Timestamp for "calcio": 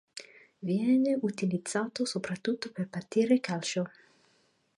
3.39-3.87